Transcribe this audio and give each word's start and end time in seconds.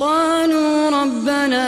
قالوا 0.00 0.90
ربنا 0.90 1.64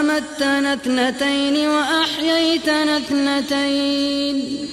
أمتنا 0.00 0.74
اثنتين 0.74 1.68
وأحييتنا 1.68 2.96
اثنتين 2.96 4.68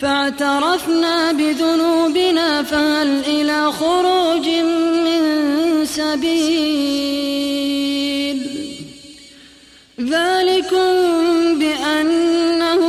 فاعترفنا 0.00 1.32
بذنوبنا 1.32 2.62
فهل 2.62 3.20
إلى 3.26 3.72
خروج 3.72 4.48
من 5.06 5.22
سبيل 5.86 6.92
ذلكم 10.00 11.58
بأنه 11.58 12.82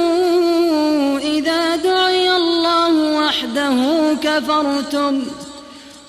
إذا 1.24 1.76
دعي 1.76 2.36
الله 2.36 3.20
وحده 3.20 3.78
كفرتم 4.22 5.24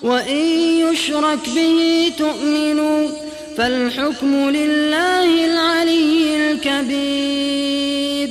وإن 0.04 0.44
يشرك 0.84 1.48
به 1.56 2.12
تؤمنوا 2.18 3.08
فالحكم 3.56 4.50
لله 4.50 5.44
العلي 5.44 6.36
الكبير. 6.50 8.28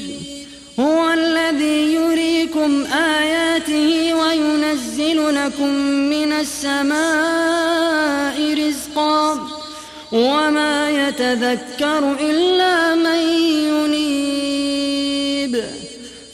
هو 0.79 1.13
الذي 1.13 1.93
يريكم 1.93 2.85
آياته 2.93 4.13
وينزل 4.13 5.35
لكم 5.35 5.69
من 6.13 6.33
السماء 6.33 6.97
رزقا. 8.53 9.47
وما 10.11 10.89
يتذكر 10.89 12.15
إلا 12.21 12.95
من 12.95 13.19
ينيب 13.69 14.22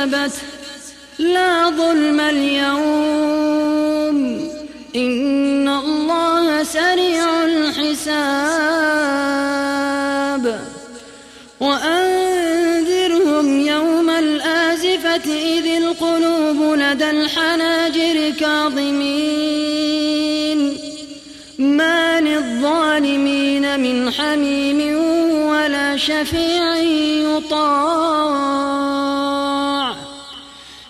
كسبت 0.00 0.32
لا 1.18 1.70
ظلم 1.70 2.20
اليوم 2.20 3.70
إن 4.96 5.68
الله 5.68 6.62
سريع 6.62 7.44
الحساب 7.44 8.30
وأنذرهم 11.60 12.80
يوم 13.60 14.10
الآزفة 14.10 15.34
إذ 15.34 15.66
القلوب 15.66 16.74
لدى 16.78 17.10
الحناجر 17.10 18.30
كاظمين 18.40 19.20
الظالمين 22.60 23.80
من 23.80 24.10
حميم 24.10 24.96
ولا 25.46 25.96
شفيع 25.96 26.76
يطاع 27.36 28.30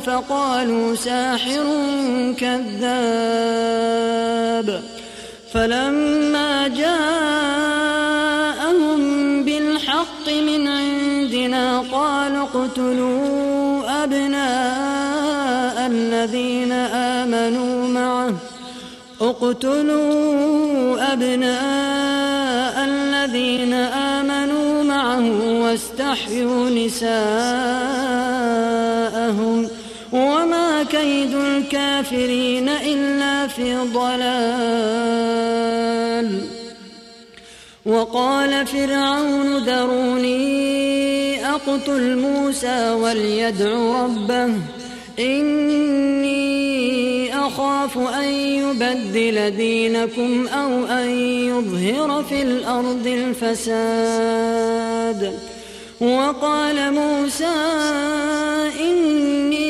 فقالوا 0.00 0.94
ساحر 0.94 1.64
كذاب 2.38 3.90
فلما 5.52 6.68
جاءهم 6.68 7.00
بالحق 9.44 10.28
من 10.28 10.68
عندنا 10.68 11.80
قالوا 11.92 12.42
اقتلوا 12.42 14.04
أبناء 14.04 15.86
الذين 15.86 16.72
آمنوا 16.72 17.88
معه. 17.88 18.34
اقتلوا 19.20 21.12
أبناء 21.12 22.84
الذين 22.84 23.72
آمنوا 23.74 24.82
معه 24.82 25.24
واستحيوا 25.62 26.70
نساءهم 26.70 28.29
كيد 31.00 31.34
الكافرين 31.34 32.68
إلا 32.68 33.46
في 33.46 33.76
ضلال. 33.94 34.30
وقال 37.86 38.66
فرعون 38.66 39.56
ذروني 39.58 41.46
أقتل 41.46 42.16
موسى 42.16 42.90
وليدع 42.90 44.02
ربه. 44.04 44.50
إني 45.18 46.58
أخاف 47.46 47.98
أن 47.98 48.28
يبدل 48.34 49.50
دينكم 49.56 50.48
أو 50.48 50.84
أن 50.86 51.08
يظهر 51.48 52.24
في 52.28 52.42
الأرض 52.42 53.06
الفساد. 53.06 54.40
وقال 56.00 56.94
موسى 56.94 57.56
إني 58.80 59.69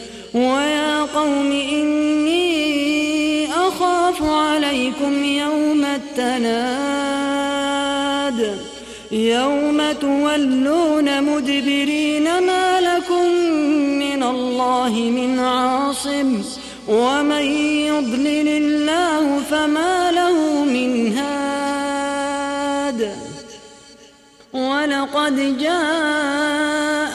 ويا 0.33 1.01
قوم 1.01 1.51
إني 1.51 3.47
أخاف 3.53 4.23
عليكم 4.23 5.23
يوم 5.23 5.85
التناد. 5.85 6.71
يوم 9.11 9.91
تولون 10.01 11.23
مدبرين 11.23 12.23
ما 12.23 12.81
لكم 12.81 13.25
من 13.99 14.23
الله 14.23 14.89
من 14.89 15.39
عاصم. 15.39 16.41
ومن 16.87 17.45
يضلل 17.87 18.47
الله 18.47 19.39
فما 19.51 20.11
له 20.11 20.63
من 20.63 21.17
هاد. 21.17 23.15
ولقد 24.53 25.57
جاءكم 25.57 26.80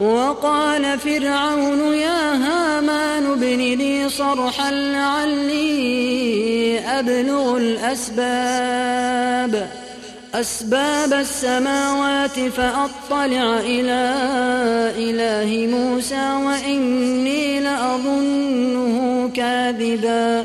وقال 0.00 0.98
فرعون 0.98 1.94
يا 1.94 2.32
هامان 2.34 3.26
ابن 3.26 3.58
لي 3.58 4.08
صرحا 4.08 4.70
لعلي 4.70 5.66
أبلغ 6.80 7.56
الأسباب. 7.56 9.06
أسباب 10.34 11.12
السماوات 11.12 12.40
فأطلع 12.40 13.58
إلى 13.60 14.14
إله 14.98 15.66
موسى 15.76 16.32
وإني 16.44 17.60
لأظنه 17.60 19.30
كاذبا. 19.34 20.44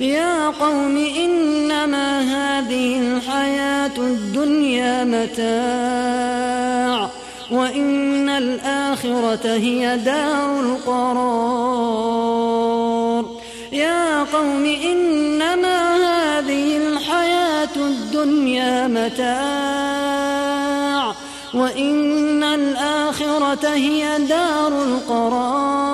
يا 0.00 0.48
قوم 0.50 0.96
إنما 0.96 2.20
هذه 2.20 2.98
الحياة 2.98 3.96
الدنيا 3.98 5.04
متاع 5.04 6.64
وإن 7.50 8.28
الآخرة 8.28 9.46
هي 9.46 9.96
دار 9.96 10.60
القرار. 10.60 11.64
يا 13.72 14.22
قوم 14.22 14.64
إنما 14.64 15.96
هذه 15.96 16.76
الحياة 16.76 17.76
الدنيا 17.76 18.88
متاع 18.88 19.24
وإن 21.54 22.42
الآخرة 22.42 23.68
هي 23.68 24.18
دار 24.18 24.82
القرار. 24.82 25.93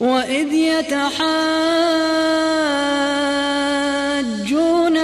وإذ 0.00 0.52
يتحاجون 0.52 1.10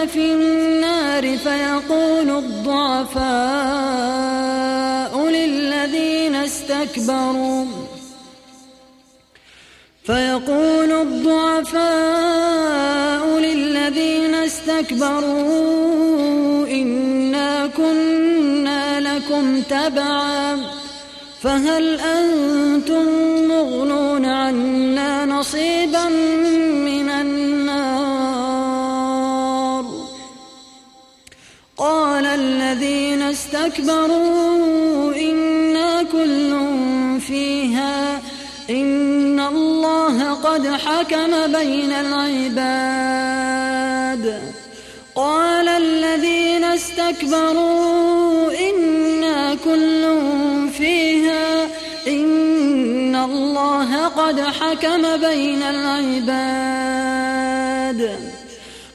في 0.07 0.33
النار 0.33 1.39
فيقول 1.39 2.31
الضعفاء 2.31 3.25
للذين 5.29 6.35
استكبروا 6.35 7.65
فيقول 10.05 10.93
الضعفاء 10.93 11.85
للذين 13.39 14.35
استكبروا 14.35 15.65
إنا 16.69 17.67
كنا 17.67 19.01
لكم 19.01 19.63
تبعا. 19.63 20.74
فهل 21.45 22.01
أنتم 22.01 23.05
مغنون 23.49 24.25
عنا 24.25 25.27
نصيبا 25.27 26.09
من 26.89 27.09
النار؟ 27.11 27.85
قال 31.77 32.27
الذين 32.27 33.23
استكبروا 33.23 35.15
إنا 35.17 36.03
كل 36.03 36.55
الله 39.41 40.33
قد 40.33 40.67
حكم 40.67 41.53
بين 41.53 41.93
العباد. 41.93 43.45
قال 45.15 45.69
الذين 45.69 46.65
استكبروا 46.65 48.53
إنا 48.71 49.55
كل 49.55 50.05
فيها 50.05 50.63
إن 50.63 50.63
الله 53.25 54.07
قد 54.09 54.40
حكم 54.40 55.16
بين 55.16 55.62
العباد. 55.62 57.25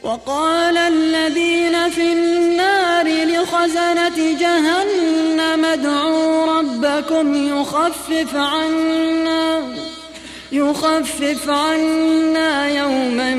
وقال 0.03 0.77
الذين 0.77 1.89
في 1.89 2.13
النار 2.13 3.07
لخزنة 3.07 4.17
جهنم 4.39 5.65
ادعوا 5.65 6.59
ربكم 6.59 7.59
يخفف 7.59 8.35
عنا 8.35 9.61
يخفف 10.51 11.49
عنا 11.49 12.67
يوما 12.67 13.35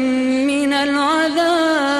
من 0.47 0.73
العذاب. 0.73 2.00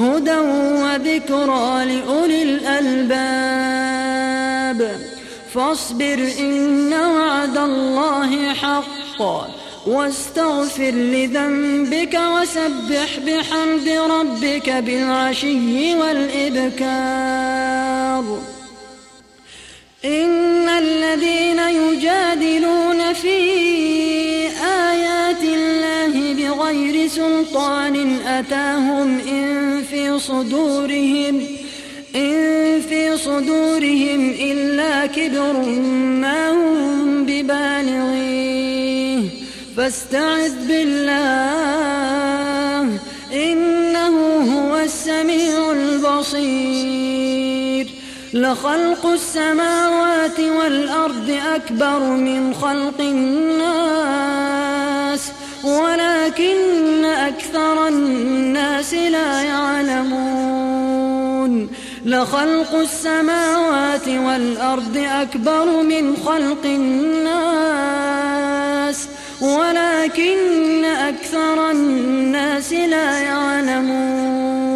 هدى 0.00 0.38
وذكرى 0.82 1.84
لأولي 1.84 2.42
الألباب. 2.42 3.48
فاصبر 5.54 6.32
إن 6.40 6.92
وعد 6.92 7.56
الله 7.58 8.54
حق. 8.54 9.20
واستغفر 9.86 10.90
لذنبك 10.90 12.20
وسبح 12.34 13.18
بحمد 13.26 13.88
ربك 13.88 14.70
بالعشي 14.70 15.94
والإبكار. 15.94 17.38
إن 20.04 20.68
الذين 20.68 21.58
يجادلون 21.58 23.12
في 23.12 23.38
آيات 24.88 25.42
الله 25.42 26.34
بغير 26.34 27.08
سلطان 27.08 28.18
أتاهم 28.26 29.18
إن 29.20 29.77
صدورهم 30.18 31.42
إن 32.16 32.80
في 32.88 33.16
صدورهم 33.16 34.30
إلا 34.40 35.06
كبر 35.06 35.52
ما 36.22 36.50
هم 36.50 37.24
ببالغيه. 37.24 39.20
فاستعذ 39.76 40.52
بالله 40.68 41.52
إنه 43.32 44.14
هو 44.54 44.76
السميع 44.76 45.72
البصير. 45.72 47.18
لخلق 48.34 49.06
السماوات 49.06 50.40
والأرض 50.40 51.38
أكبر 51.54 51.98
من 51.98 52.54
خلق 52.54 53.00
الناس. 53.00 54.17
ولكن 55.64 57.04
أكثر 57.04 57.88
الناس 57.88 58.94
لا 58.94 59.42
يعلمون. 59.42 60.88
لخلق 62.04 62.74
السماوات 62.74 64.08
والأرض 64.08 64.96
أكبر 64.96 65.82
من 65.82 66.16
خلق 66.26 66.64
الناس 66.64 67.78
ولكن 69.40 70.84
أكثر 70.84 71.70
الناس 71.70 72.72
لا 72.72 73.18
يعلمون. 73.18 74.68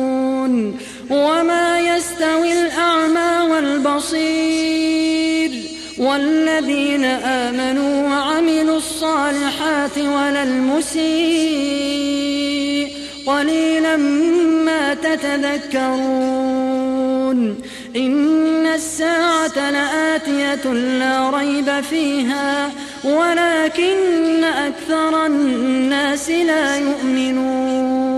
وما 1.10 1.78
يستوي 1.80 2.52
الأعمى 2.52 3.52
والبصير 3.52 5.11
والذين 6.02 7.04
آمنوا 7.04 8.08
وعملوا 8.08 8.76
الصالحات 8.76 9.98
ولا 9.98 10.42
المسيء 10.42 12.02
قليلا 13.26 13.96
ما 14.66 14.94
تتذكرون 14.94 16.42
إن 17.96 18.66
الساعة 18.66 19.70
لآتية 19.70 20.72
لا 20.72 21.30
ريب 21.30 21.80
فيها 21.80 22.70
ولكن 23.04 24.44
أكثر 24.44 25.26
الناس 25.26 26.30
لا 26.30 26.76
يؤمنون 26.76 28.12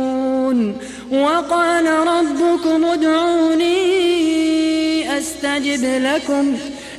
وقال 1.12 1.87
ربكم 1.87 2.85
ادعوني 2.85 3.85
أستجب 5.18 5.85
لكم 5.85 6.57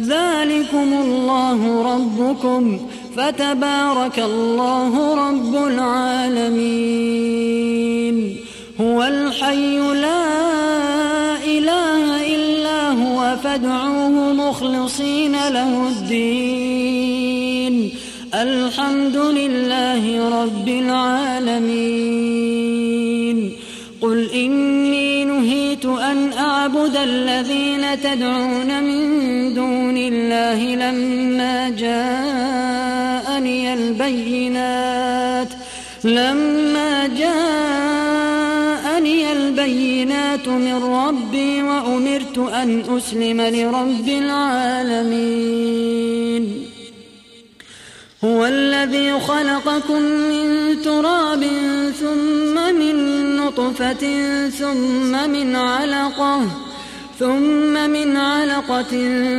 ذلكم 0.00 0.92
الله 1.04 1.82
ربكم 1.94 2.80
فتبارك 3.16 4.18
الله 4.18 5.14
رب 5.28 5.54
العالمين 5.54 7.12
هو 8.80 9.02
الحي 9.02 9.78
لا 9.78 10.24
إله 11.44 12.34
إلا 12.34 12.88
هو 12.90 13.36
فادعوه 13.44 14.32
مخلصين 14.32 15.32
له 15.32 15.88
الدين 15.88 16.92
الحمد 18.34 19.16
لله 19.16 20.28
رب 20.42 20.68
العالمين 20.68 22.12
قل 24.02 24.30
إني 24.30 25.24
نهيت 25.24 25.84
أن 25.84 26.32
أعبد 26.32 26.96
الذين 26.96 28.00
تدعون 28.00 28.82
من 28.82 29.01
الله 30.12 30.74
لما 30.74 31.68
جاءني 31.68 33.74
البينات 33.74 35.48
لما 36.04 37.06
جاءني 37.06 38.52
البينات 39.32 40.48
من 40.48 40.84
ربي 40.84 41.62
وأمرت 41.62 42.38
أن 42.38 42.96
أسلم 42.96 43.40
لرب 43.40 44.08
العالمين. 44.08 45.52
هو 48.24 48.46
الذي 48.46 49.20
خلقكم 49.20 50.02
من 50.02 50.76
تراب 50.82 51.44
ثم 52.00 52.74
من 52.74 52.96
نطفة 53.36 54.20
ثم 54.48 55.30
من 55.30 55.56
علقة 55.56 56.42
ثم 57.22 57.90
من 57.90 58.16
علقة 58.16 58.92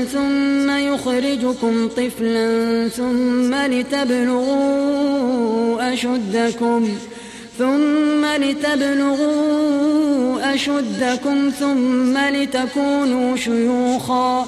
ثم 0.04 0.70
يخرجكم 0.78 1.88
طفلا 1.88 2.88
ثم 2.88 3.56
لتبلغوا 3.56 5.14
أشدكم 5.94 6.90
ثم 7.58 8.26
لتبلغوا 8.26 9.34
أشدكم 10.54 11.50
ثم 11.60 12.18
لتكونوا 12.18 13.36
شيوخا 13.36 14.48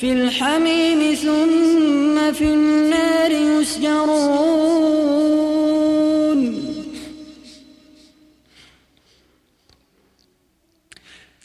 في 0.00 0.12
الحميم 0.12 1.14
ثم 1.14 2.32
في 2.32 2.44
النار 2.44 3.30
يسجرون. 3.30 4.00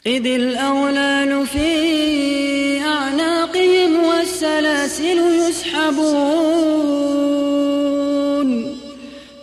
إذ 0.06 0.26
الأولال 0.26 1.46
في 1.46 2.80
أعناقهم 2.80 4.04
والسلاسل 4.04 5.18
يسحبون. 5.48 6.06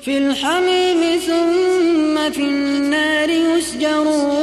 في 0.02 0.17
الحميم 0.17 1.19
ثم 1.19 2.32
في 2.32 2.41
النار 2.41 3.30
يسجرون. 3.30 4.43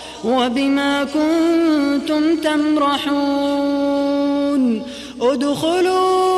وبما 0.23 1.03
كنتم 1.03 2.35
تمرحون. 2.41 3.91
ادخلوا 5.21 6.37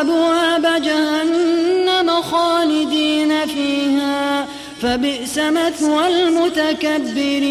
أبواب 0.00 0.82
جهنم 0.82 2.22
خالدين 2.22 3.46
فيها 3.46 4.46
فبئس 4.82 5.38
مثوى 5.38 6.08
المتكبرين. 6.08 7.44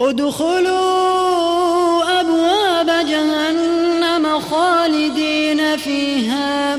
ادخلوا 0.00 1.20
أبواب 2.20 2.86
جهنم 2.86 4.40
خالدين 4.40 5.76
فيها 5.76 6.78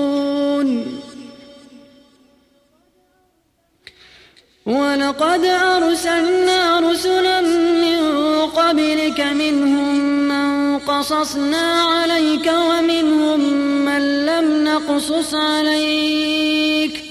ولقد 4.65 5.45
أرسلنا 5.45 6.79
رسلا 6.79 7.41
من 7.41 8.01
قبلك 8.55 9.19
منهم 9.19 9.95
من 10.27 10.79
قصصنا 10.79 11.81
عليك 11.81 12.51
ومنهم 12.53 13.39
من 13.85 14.25
لم 14.25 14.63
نقصص 14.63 15.33
عليك 15.33 17.03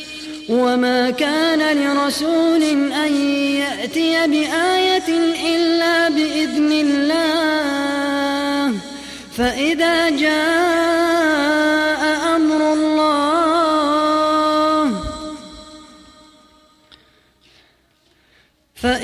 وما 0.48 1.10
كان 1.10 1.76
لرسول 1.76 2.62
أن 2.92 3.14
يأتي 3.56 4.26
بآية 4.26 5.08
إلا 5.56 6.08
بإذن 6.08 6.72
الله 6.72 7.60
فإذا 9.36 10.10
جاء 10.10 11.09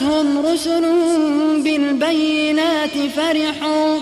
جاءتهم 0.00 0.46
رسل 0.46 0.82
بالبينات 1.62 2.90
فرحوا 3.16 3.98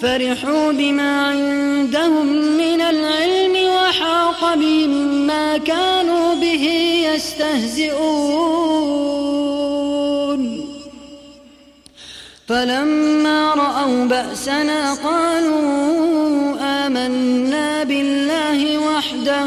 فرحوا 0.00 0.72
بما 0.72 1.26
عندهم 1.26 2.26
من 2.56 2.80
العلم 2.80 3.56
وحاق 3.68 4.54
بهم 4.54 5.26
ما 5.26 5.58
كانوا 5.58 6.34
به 6.34 6.64
يستهزئون. 7.14 8.00
فلما 12.48 13.54
رأوا 13.54 14.04
بأسنا 14.04 14.94
قالوا 14.94 16.56
آمنا 16.60 17.84
بالله 17.84 18.78
وحده 18.78 19.46